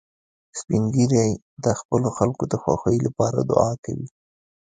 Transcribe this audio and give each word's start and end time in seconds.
سپین 0.59 0.83
ږیری 0.93 1.29
د 1.63 1.65
خپلو 1.79 2.07
خلکو 2.17 2.43
د 2.51 2.53
خوښۍ 2.63 2.97
لپاره 3.07 3.39
دعا 3.51 3.71
کوي 3.83 4.07